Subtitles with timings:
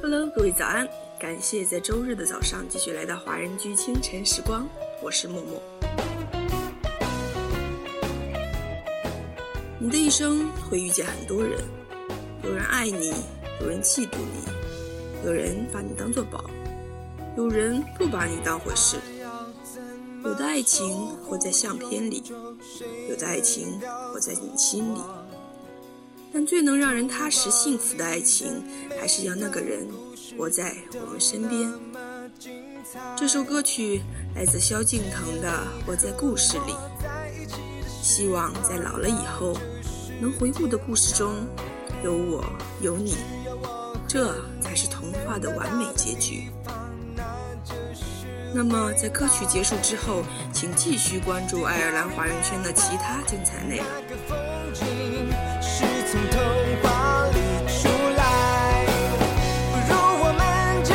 [0.00, 0.88] Hello，各位早安！
[1.18, 4.68] 感谢在周日的早上继续来到华人居清晨时光，
[5.02, 5.62] 我是默默。
[9.78, 11.58] 你的一生会遇见很多人，
[12.42, 13.12] 有人爱你，
[13.60, 16.44] 有人嫉妒你，有人把你当做宝，
[17.36, 18.96] 有人不把你当回事。
[20.24, 22.22] 有的爱情活在相片里，
[23.08, 23.80] 有的爱情
[24.12, 25.00] 活在你心里。
[26.32, 28.62] 但最能让人踏实幸福的爱情，
[28.98, 29.86] 还是要那个人
[30.38, 31.72] 活在我们身边。
[33.16, 34.02] 这首歌曲
[34.34, 35.48] 来自萧敬腾的
[35.86, 36.72] 《活在故事里》，
[38.02, 39.56] 希望在老了以后，
[40.20, 41.46] 能回顾的故事中
[42.02, 42.44] 有我
[42.80, 43.16] 有你，
[44.08, 46.50] 这才是童话的完美结局。
[48.54, 53.86] 那么，在歌曲结束之后，请继续关注爱尔兰华人圈的其他精彩内容。
[56.12, 56.36] 从童
[56.82, 58.20] 话里出来，
[59.72, 60.44] 不如我们
[60.84, 60.92] 就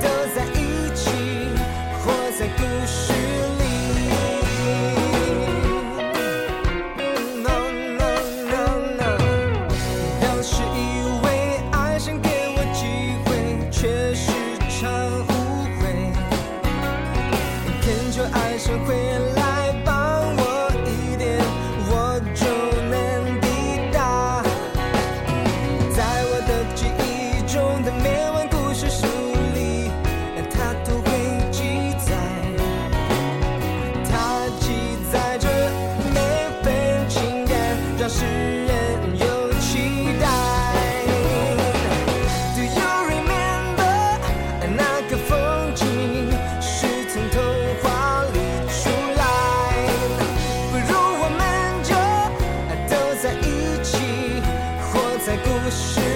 [0.00, 0.04] 都
[0.34, 0.58] 在一
[0.94, 1.04] 起，
[2.00, 3.12] 活在故事
[3.60, 3.62] 里。
[7.42, 7.52] No
[7.98, 8.08] no
[8.48, 8.64] no
[8.96, 9.12] no，
[10.22, 10.80] 当时以
[11.22, 11.26] 为
[11.72, 12.80] 爱想给我机
[13.26, 13.28] 会，
[13.70, 13.76] 却
[14.14, 14.32] 是
[14.70, 14.88] 场
[15.28, 15.28] 误
[15.82, 15.82] 会，
[17.82, 18.96] 偏就爱上回
[19.36, 19.43] 来。
[55.42, 56.13] 故事。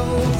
[0.00, 0.39] 你